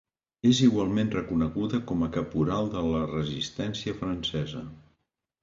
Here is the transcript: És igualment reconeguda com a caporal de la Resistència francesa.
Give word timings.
És 0.51 0.61
igualment 0.67 1.11
reconeguda 1.15 1.79
com 1.91 2.01
a 2.05 2.09
caporal 2.15 2.73
de 2.77 2.83
la 2.95 3.03
Resistència 3.13 3.95
francesa. 4.01 4.65